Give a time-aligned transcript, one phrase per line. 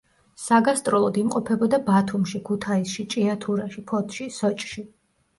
[0.43, 4.85] საგასტროლოდ იმყოფებოდა ბათუმში, ქუთაისში, ჭიათურაში, ფოთში, სოჭში.